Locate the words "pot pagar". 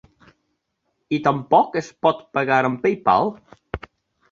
2.07-2.59